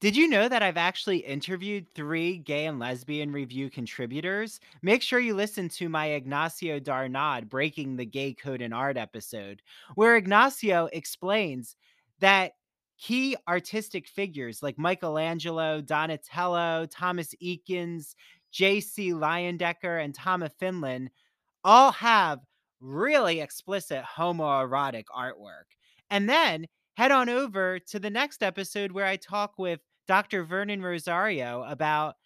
[0.00, 4.58] Did you know that I've actually interviewed three gay and lesbian review contributors?
[4.80, 9.60] Make sure you listen to my Ignacio Darnaude Breaking the Gay Code in Art episode,
[9.96, 11.76] where Ignacio explains
[12.20, 12.52] that
[12.98, 18.14] key artistic figures like Michelangelo, Donatello, Thomas Eakins,
[18.52, 19.12] J.C.
[19.12, 21.08] Leyendecker, and Thomas Finlan
[21.62, 22.40] all have
[22.80, 25.68] really explicit homoerotic artwork.
[26.08, 29.80] And then head on over to the next episode where I talk with
[30.10, 30.42] Dr.
[30.42, 32.16] Vernon Rosario about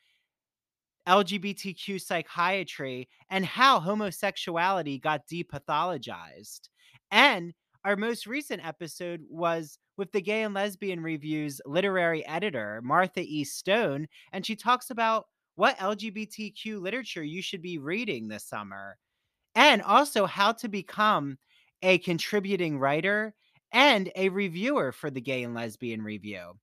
[1.07, 6.71] LGBTQ psychiatry and how homosexuality got depathologized.
[7.11, 7.53] And
[7.85, 13.45] our most recent episode was with the Gay and Lesbian Review's literary editor, Martha E.
[13.45, 15.27] Stone, and she talks about
[15.57, 18.97] what LGBTQ literature you should be reading this summer
[19.55, 21.37] and also how to become
[21.83, 23.35] a contributing writer
[23.73, 26.55] and a reviewer for the Gay and Lesbian Review.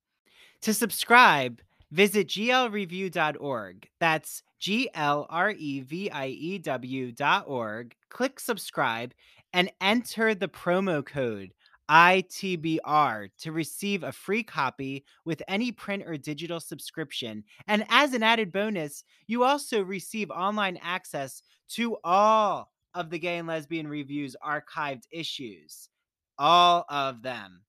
[0.62, 1.60] To subscribe,
[1.92, 3.90] visit glreview.org.
[4.00, 7.96] That's G L R E V I E W.org.
[8.10, 9.14] Click subscribe
[9.54, 11.52] and enter the promo code
[11.90, 17.44] ITBR to receive a free copy with any print or digital subscription.
[17.68, 23.40] And as an added bonus, you also receive online access to all of the Gay
[23.40, 25.90] and Lesbian Review's archived issues.
[26.38, 27.62] All of them.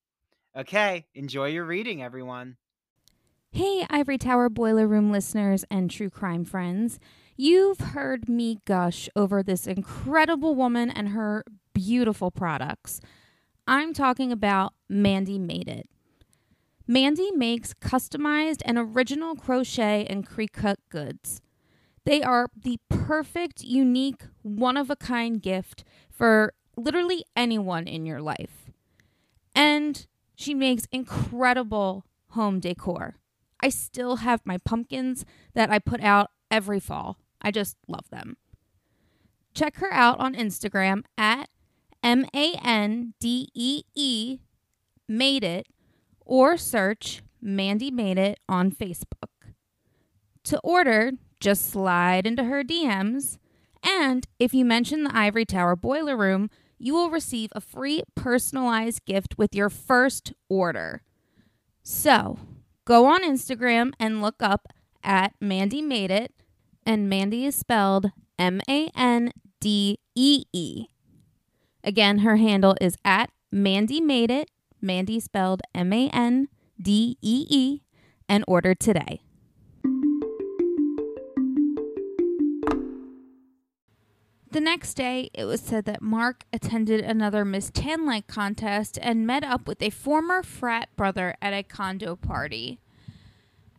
[0.57, 2.57] Okay, enjoy your reading, everyone.
[3.55, 6.99] Hey, Ivory Tower Boiler Room listeners and true crime friends.
[7.37, 11.45] You've heard me gush over this incredible woman and her
[11.75, 12.99] beautiful products.
[13.69, 15.87] I'm talking about Mandee Made It.
[16.87, 21.43] Mandy makes customized and original crochet and Cricut goods.
[22.07, 28.23] They are the perfect, unique, one of a kind gift for literally anyone in your
[28.23, 28.71] life.
[29.55, 33.17] And she makes incredible home decor.
[33.63, 37.19] I still have my pumpkins that I put out every fall.
[37.41, 38.37] I just love them.
[39.55, 41.49] Check her out on Instagram at
[42.03, 44.39] M A N D E E
[45.09, 45.69] Made It
[46.25, 49.29] or search Mandee Made It on Facebook.
[50.45, 53.39] To order, just slide into her DMs,
[53.83, 59.05] and if you mention the Ivory Tower Boiler Room, you will receive a free personalized
[59.05, 61.03] gift with your first order.
[61.83, 62.39] So,
[62.85, 64.69] go on Instagram and look up
[65.03, 66.33] at Mandee Made It,
[66.85, 70.87] and Mandy is spelled M A N D E E.
[71.85, 76.49] Again, her handle is at Mandee Made It, Mandy spelled M A N
[76.81, 77.83] D E E,
[78.29, 79.23] and order today.
[84.53, 89.43] The next day, it was said that Mark attended another Miss Tanline contest and met
[89.43, 92.79] up with a former frat brother at a condo party.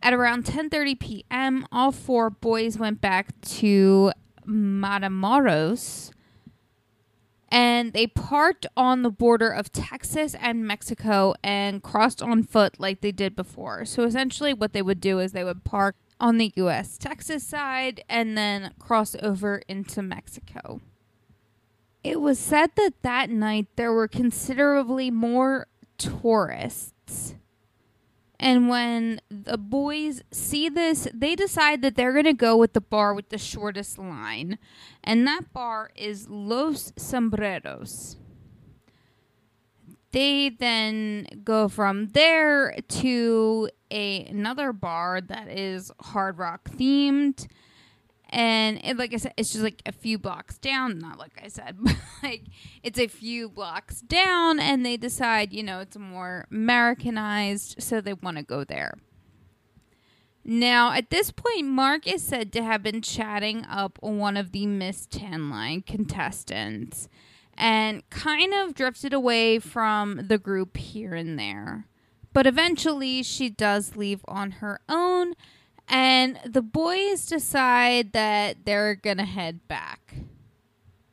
[0.02, 4.10] At around 10:30 p.m., all four boys went back to
[4.44, 6.10] Matamoros
[7.50, 13.00] and they parked on the border of Texas and Mexico and crossed on foot like
[13.00, 13.84] they did before.
[13.84, 18.02] So essentially, what they would do is they would park on the US Texas side
[18.08, 20.80] and then cross over into Mexico.
[22.02, 27.34] It was said that that night there were considerably more tourists.
[28.38, 32.80] And when the boys see this, they decide that they're going to go with the
[32.80, 34.58] bar with the shortest line.
[35.02, 38.16] And that bar is Los Sombreros.
[40.14, 47.48] They then go from there to a, another bar that is hard rock themed
[48.30, 50.98] and it, like I said, it's just like a few blocks down.
[50.98, 52.42] Not like I said, but like
[52.84, 58.12] it's a few blocks down, and they decide, you know, it's more Americanized, so they
[58.12, 58.94] want to go there.
[60.44, 64.66] Now, at this point, Mark is said to have been chatting up one of the
[64.66, 67.08] Miss Tanline contestants
[67.56, 71.86] and kind of drifted away from the group here and there.
[72.32, 75.34] But eventually, she does leave on her own
[75.88, 80.14] and the boys decide that they're to head back.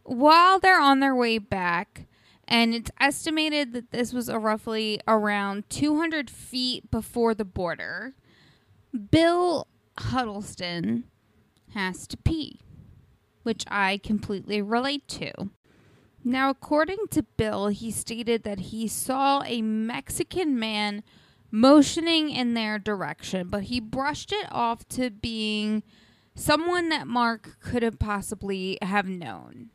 [0.03, 2.07] While they're on their way back,
[2.47, 8.13] and it's estimated that this was roughly around 200 feet before the border,
[9.09, 9.67] Bill
[9.97, 11.05] Huddleston
[11.73, 12.59] has to pee,
[13.43, 15.49] which I completely relate to.
[16.24, 21.03] Now, according to Bill, he stated that he saw a Mexican man
[21.49, 25.84] motioning in their direction, but he brushed it off to being
[26.36, 29.69] someone that Mark could have possibly have known.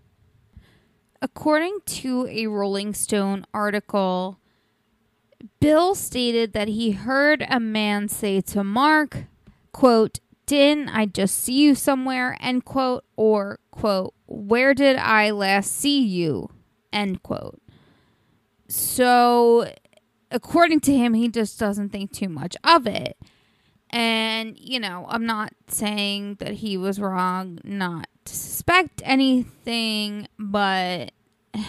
[1.21, 4.39] According to a Rolling Stone article,
[5.61, 9.25] Bill stated that he heard a man say to Mark,
[9.73, 15.73] quote, didn't I just see you somewhere, end quote, or quote, where did I last
[15.73, 16.51] see you,
[16.93, 17.61] end quote.
[18.69, 19.73] So,
[20.31, 23.17] according to him, he just doesn't think too much of it.
[23.91, 31.13] And, you know, I'm not saying that he was wrong not to suspect anything, but,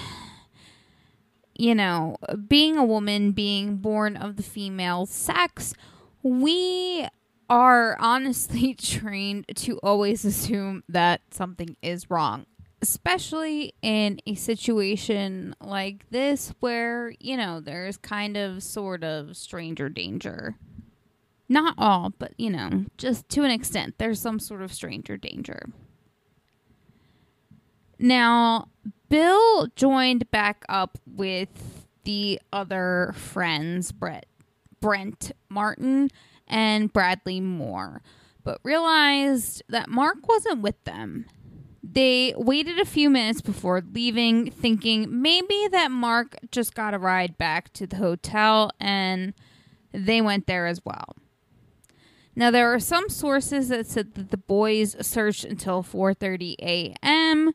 [1.56, 2.18] you know,
[2.48, 5.76] being a woman, being born of the female sex,
[6.24, 7.08] we
[7.50, 12.46] are honestly trained to always assume that something is wrong
[12.82, 19.90] especially in a situation like this where, you know, there's kind of sort of stranger
[19.90, 20.56] danger.
[21.50, 25.70] Not all, but, you know, just to an extent, there's some sort of stranger danger.
[28.00, 28.68] Now,
[29.10, 34.28] Bill joined back up with the other friends, Brett,
[34.80, 36.10] Brent Martin
[36.48, 38.02] and Bradley Moore,
[38.44, 41.26] but realized that Mark wasn't with them
[41.94, 47.38] they waited a few minutes before leaving, thinking maybe that Mark just got a ride
[47.38, 49.34] back to the hotel and
[49.92, 51.16] they went there as well.
[52.36, 57.52] Now there are some sources that said that the boys searched until 4:30 a.m.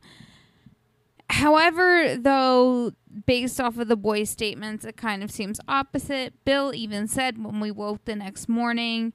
[1.29, 2.93] However, though
[3.25, 6.33] based off of the boys' statements, it kind of seems opposite.
[6.45, 9.13] Bill even said when we woke the next morning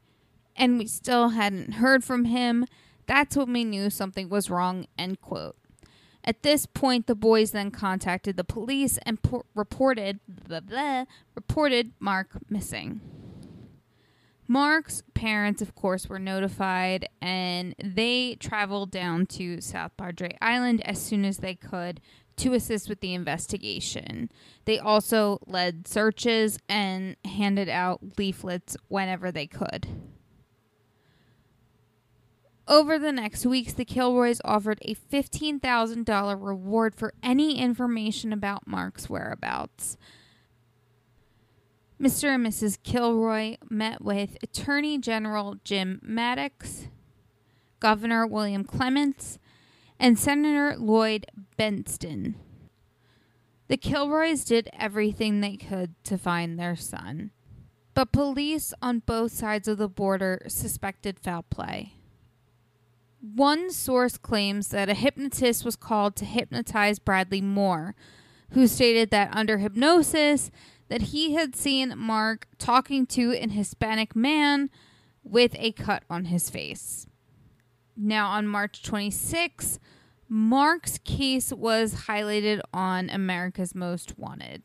[0.57, 2.67] and we still hadn't heard from him
[3.09, 5.57] that's when we knew something was wrong, end quote.
[6.23, 11.93] At this point, the boys then contacted the police and po- reported blah, blah, reported
[11.99, 13.01] Mark missing.
[14.51, 21.01] Mark's parents, of course, were notified and they traveled down to South Padre Island as
[21.01, 22.01] soon as they could
[22.39, 24.31] to assist with the investigation.
[24.65, 29.87] They also led searches and handed out leaflets whenever they could.
[32.67, 39.09] Over the next weeks, the Kilroys offered a $15,000 reward for any information about Mark's
[39.11, 39.97] whereabouts.
[42.01, 42.35] Mr.
[42.35, 42.79] and Mrs.
[42.85, 46.87] Kilroy met with Attorney General Jim Mattox,
[47.81, 49.39] Governor William Clements,
[49.99, 51.27] and Senator Lloyd
[51.59, 52.35] Bentsen.
[53.67, 57.33] The Kilroys did everything they could to find their son,
[57.95, 61.95] but police on both sides of the border suspected foul play.
[63.21, 67.97] One source claims that a hypnotist was called to hypnotize Bradley Moore,
[68.53, 70.53] who stated that under hypnosis
[70.89, 74.71] that he had seen Mark talking to an Hispanic man
[75.23, 77.07] with a cut on his face.
[77.97, 79.79] Now on March 26,
[80.29, 84.63] Mark's case was highlighted on America's Most Wanted.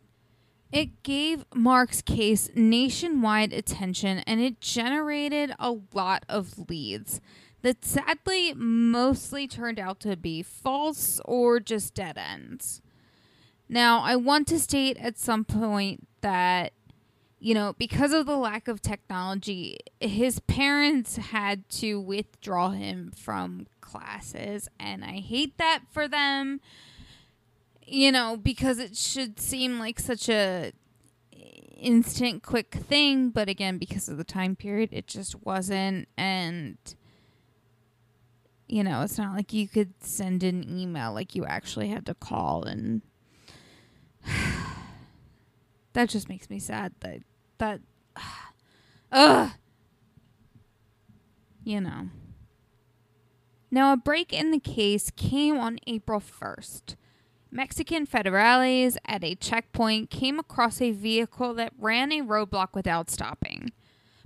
[0.72, 7.22] It gave Mark's case nationwide attention and it generated a lot of leads
[7.62, 12.82] that sadly mostly turned out to be false or just dead ends.
[13.70, 16.74] Now, I want to state at some point that,
[17.40, 23.68] you know, because of the lack of technology, his parents had to withdraw him from
[23.82, 26.62] classes, and I hate that for them,
[27.86, 30.72] you know, because it should seem like such a
[31.76, 36.78] instant quick thing but again because of the time period it just wasn't and
[38.74, 42.16] you know, it's not like you could send an email like you actually had to
[42.16, 43.04] call and
[45.94, 47.20] that just makes me sad that
[47.58, 47.82] that
[49.12, 49.52] ugh
[51.64, 52.10] you know.
[53.72, 56.96] Now a break in the case came on April 1st.
[57.50, 63.72] Mexican federales at a checkpoint came across a vehicle that ran a roadblock without stopping.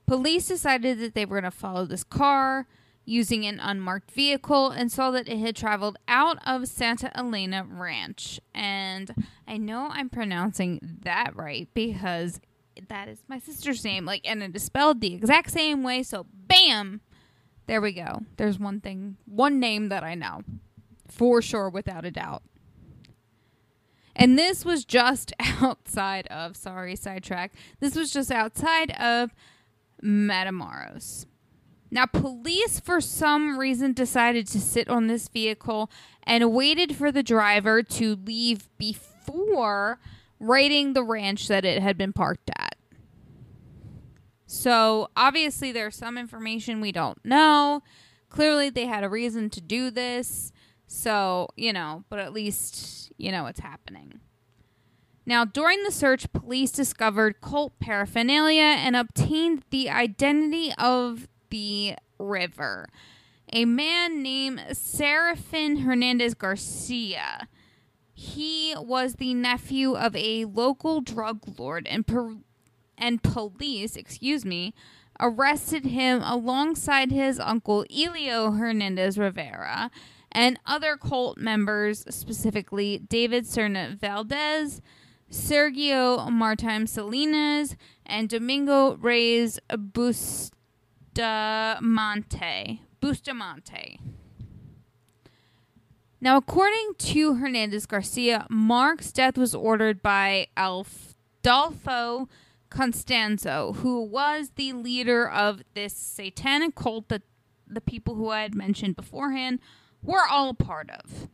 [0.05, 2.67] Police decided that they were going to follow this car,
[3.07, 8.39] using an unmarked vehicle and saw that it had traveled out of Santa Elena Ranch.
[8.53, 12.41] And I know I'm pronouncing that right because
[12.89, 14.03] that is my sister's name.
[14.03, 16.03] Like, and it is spelled the exact same way.
[16.03, 16.99] So, bam!
[17.65, 18.23] There we go.
[18.35, 20.41] There's one thing, one name that I know
[21.07, 22.43] for sure, without a doubt.
[24.15, 27.53] And this was just outside of, sorry, sidetrack.
[27.79, 29.33] This was just outside of
[30.03, 31.25] Matamoros.
[31.89, 35.89] Now, police, for some reason, decided to sit on this vehicle
[36.23, 39.99] and waited for the driver to leave before
[40.39, 42.75] raiding the ranch that it had been parked at.
[44.45, 47.83] So, obviously, there's some information we don't know.
[48.29, 50.51] Clearly, they had a reason to do this.
[50.87, 54.19] So, you know, but at least, you know, it's happening.
[55.25, 62.87] Now, during the search, police discovered cult paraphernalia and obtained the identity of the river.
[63.53, 67.47] A man named Serafin Hernandez Garcia.
[68.13, 72.37] He was the nephew of a local drug lord, and per-
[72.97, 74.73] and police, excuse me,
[75.19, 79.91] arrested him alongside his uncle Elio Hernandez Rivera
[80.31, 84.81] and other cult members, specifically David Serna Valdez,
[85.31, 87.75] Sergio Martim Salinas,
[88.05, 89.59] and Domingo Reyes
[91.17, 92.81] Bustamante.
[93.01, 93.99] Bustamante.
[96.21, 102.29] Now, according to Hernandez Garcia, Mark's death was ordered by Adolfo
[102.69, 107.23] Constanzo, who was the leader of this satanic cult that
[107.65, 109.59] the people who I had mentioned beforehand
[110.03, 111.29] were all a part of.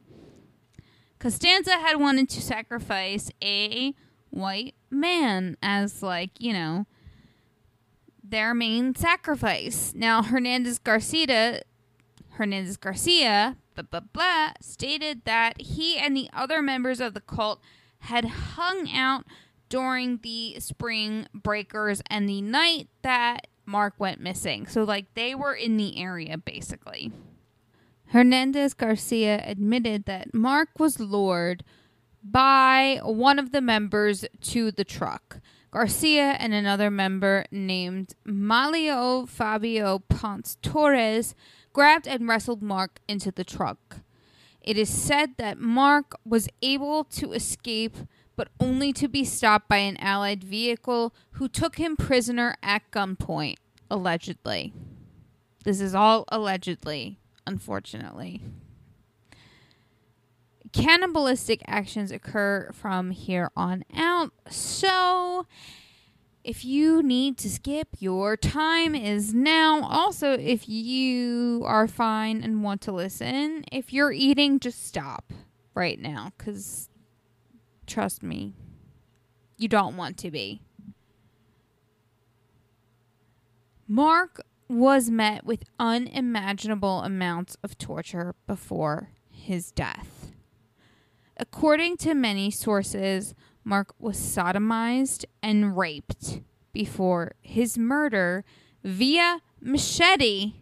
[1.20, 3.94] Costanza had wanted to sacrifice a
[4.30, 6.86] white man as, like, you know,
[8.24, 9.94] their main sacrifice.
[9.96, 11.64] Now, Hernandez Garcia,
[12.32, 17.62] Hernandez Garcia, blah, blah, blah, stated that he and the other members of the cult
[18.00, 19.26] had hung out
[19.70, 24.68] during the spring breakers and the night that Mark went missing.
[24.68, 27.12] So, like, they were in the area basically.
[28.08, 31.64] Hernandez Garcia admitted that Mark was lured
[32.24, 35.40] by one of the members to the truck.
[35.74, 41.34] Garcia and another member named Malio Fabio Ponce Torres
[41.74, 44.02] grabbed and wrestled Mark into the truck.
[44.62, 47.98] It is said that Mark was able to escape,
[48.36, 53.58] but only to be stopped by an Allied vehicle who took him prisoner at gunpoint,
[53.90, 54.74] allegedly.
[55.64, 57.18] This is all allegedly,
[57.48, 58.44] unfortunately.
[60.74, 65.46] Cannibalistic actions occur from here on out, so
[66.44, 69.84] if you need to skip, your time is now.
[69.84, 75.32] Also, if you are fine and want to listen, if you're eating, just stop
[75.74, 76.90] right now because
[77.88, 78.54] trust me,
[79.58, 80.62] you don't want to be.
[83.88, 90.23] Mark was met with unimaginable amounts of torture before his death.
[91.44, 93.36] According to many sources,
[93.66, 96.39] Mark was sodomized and raped
[96.72, 98.46] before his murder
[98.82, 100.54] via machete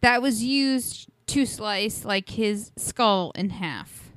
[0.00, 4.10] that was used to slice like his skull in half.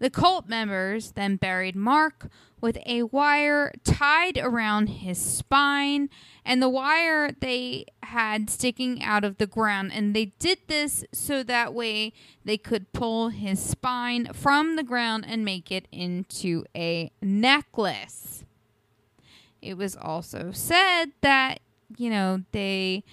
[0.00, 2.28] The cult members then buried Mark
[2.60, 6.10] with a wire tied around his spine
[6.50, 9.92] and the wire they had sticking out of the ground.
[9.94, 12.12] And they did this so that way
[12.44, 18.42] they could pull his spine from the ground and make it into a necklace.
[19.62, 21.60] It was also said that,
[21.96, 23.04] you know, they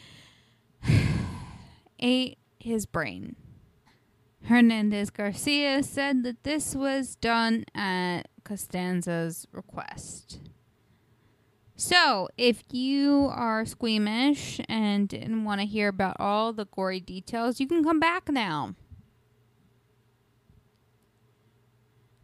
[1.99, 3.35] ate his brain.
[4.45, 10.39] Hernandez Garcia said that this was done at Costanza's request.
[11.79, 17.59] So, if you are squeamish and didn't want to hear about all the gory details,
[17.59, 18.73] you can come back now.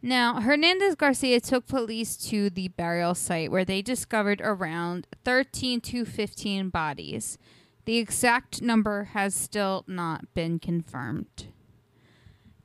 [0.02, 6.04] Now, Hernandez Garcia took police to the burial site where they discovered around 13 to
[6.04, 7.38] 15 bodies.
[7.84, 11.46] The exact number has still not been confirmed.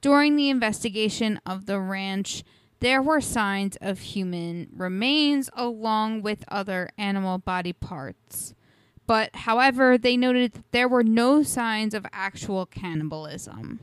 [0.02, 2.44] During the investigation of the ranch,
[2.80, 8.54] there were signs of human remains along with other animal body parts.
[9.06, 13.80] But, however, they noted that there were no signs of actual cannibalism.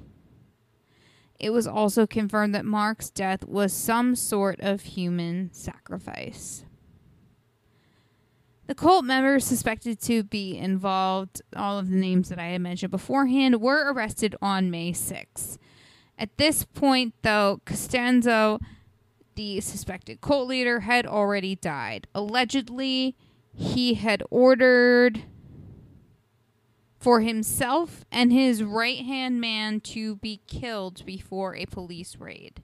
[1.39, 6.65] It was also confirmed that Mark's death was some sort of human sacrifice.
[8.67, 12.91] The cult members suspected to be involved, all of the names that I had mentioned
[12.91, 15.59] beforehand, were arrested on May 6th.
[16.19, 18.61] At this point, though, Constanzo,
[19.37, 22.09] the suspected cult leader, had already died.
[22.15, 23.17] Allegedly,
[23.55, 25.23] he had ordered
[26.99, 32.63] for himself and his right hand man to be killed before a police raid.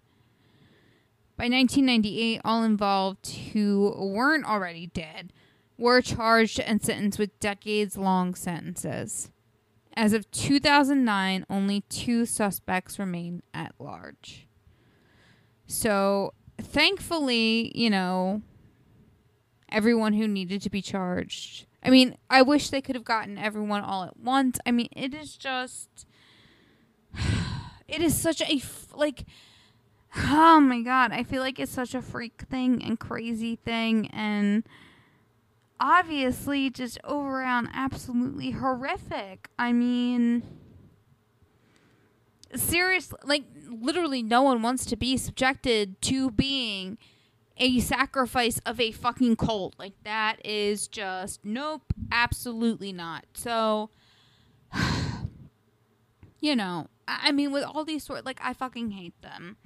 [1.37, 5.33] By 1998, all involved who weren't already dead
[5.79, 9.31] were charged and sentenced with decades long sentences.
[9.95, 14.47] As of 2009, only two suspects remain at large.
[15.67, 18.43] So, thankfully, you know,
[19.69, 21.67] everyone who needed to be charged.
[21.83, 24.59] I mean, I wish they could have gotten everyone all at once.
[24.65, 26.07] I mean, it is just.
[27.89, 28.63] It is such a.
[28.95, 29.25] Like.
[30.17, 34.63] Oh my god, I feel like it's such a freak thing and crazy thing and
[35.83, 39.49] obviously just over around absolutely horrific.
[39.59, 40.43] I mean,
[42.55, 46.99] seriously, like literally no one wants to be subjected to being
[47.57, 49.75] a sacrifice of a fucking cult.
[49.79, 53.25] Like that is just nope, absolutely not.
[53.35, 53.91] So
[56.41, 59.57] you know, I I mean with all these sort like I fucking hate them.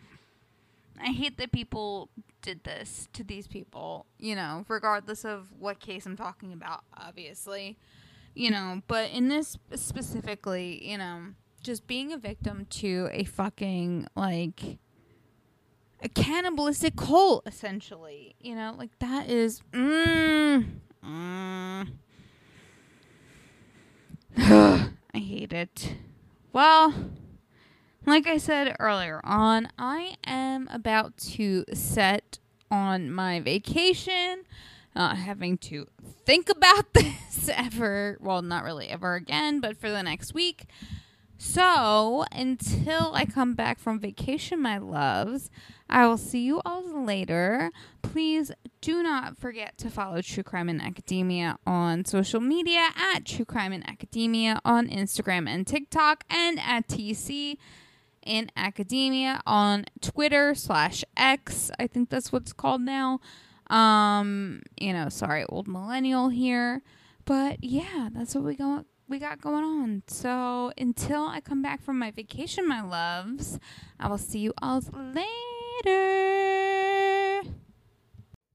[1.00, 2.08] I hate that people
[2.40, 7.76] did this to these people, you know, regardless of what case I'm talking about, obviously.
[8.34, 11.28] You know, but in this specifically, you know,
[11.66, 14.78] just being a victim to a fucking like
[16.00, 20.64] a cannibalistic cult essentially, you know, like that is mm,
[21.04, 21.88] mm.
[24.38, 25.94] I hate it.
[26.52, 26.94] Well,
[28.06, 32.38] like I said earlier on, I am about to set
[32.70, 34.44] on my vacation,
[34.94, 35.88] not having to
[36.24, 38.18] think about this ever.
[38.20, 40.66] Well, not really ever again, but for the next week.
[41.48, 45.48] So, until I come back from vacation, my loves,
[45.88, 47.70] I will see you all later.
[48.02, 53.44] Please do not forget to follow True Crime in Academia on social media at True
[53.44, 57.56] Crime in Academia on Instagram and TikTok and at TC
[58.22, 61.70] in Academia on Twitter slash X.
[61.78, 63.20] I think that's what's called now.
[63.70, 66.82] Um, you know, sorry, old millennial here.
[67.24, 70.02] But yeah, that's what we go we got going on.
[70.08, 73.58] So until I come back from my vacation, my loves,
[73.98, 74.82] I will see you all
[75.84, 76.36] later.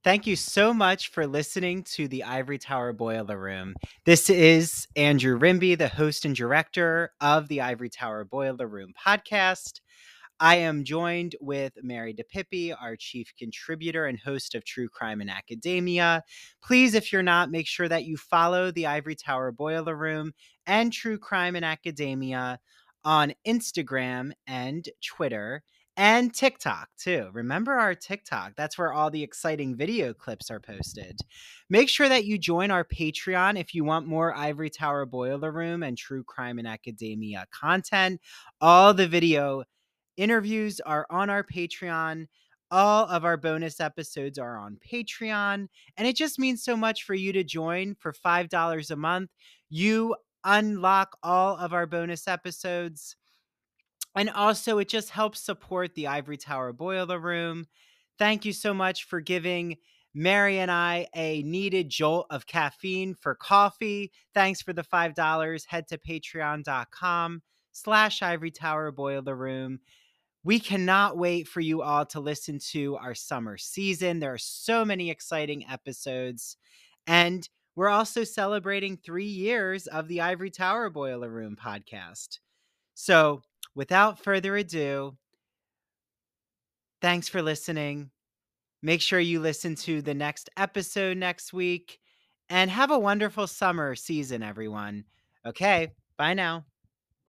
[0.04, 3.76] Thank you so much for listening to the Ivory Tower Boiler Room.
[4.04, 9.80] This is Andrew Rimby, the host and director of the Ivory Tower Boiler Room podcast.
[10.42, 15.30] I am joined with Mary DiPipi, our chief contributor and host of True Crime in
[15.30, 16.24] Academia.
[16.64, 20.34] Please, if you're not, make sure that you follow the Ivory Tower Boiler Room
[20.66, 22.60] and True Crime in Academia
[23.06, 25.62] on Instagram and Twitter
[25.96, 27.30] and TikTok too.
[27.34, 28.54] Remember our TikTok?
[28.58, 31.20] That's where all the exciting video clips are posted.
[31.70, 35.84] Make sure that you join our Patreon if you want more Ivory Tower Boiler Room
[35.84, 38.20] and True Crime in Academia content.
[38.60, 39.66] All the video
[40.18, 42.28] interviews are on our Patreon.
[42.70, 45.68] All of our bonus episodes are on Patreon.
[45.98, 49.30] And it just means so much for you to join for $5 a month.
[49.70, 53.16] You unlock all of our bonus episodes.
[54.16, 57.66] And also, it just helps support the Ivory Tower Boiler Room.
[58.18, 59.78] Thank you so much for giving
[60.14, 64.12] Mary and I a needed jolt of caffeine for coffee.
[64.34, 65.66] Thanks for the $5.
[65.66, 67.42] Head to patreon.com
[67.72, 69.80] slash Ivory Tower Boiler Room.
[70.44, 74.20] We cannot wait for you all to listen to our summer season.
[74.20, 76.58] There are so many exciting episodes.
[77.06, 82.40] And we're also celebrating three years of the Ivory Tower Boiler Room podcast.
[82.96, 83.42] So,
[83.76, 85.16] without further ado,
[87.02, 88.10] thanks for listening.
[88.82, 92.00] Make sure you listen to the next episode next week
[92.50, 95.06] and have a wonderful summer season, everyone.
[95.46, 96.66] Okay, bye now.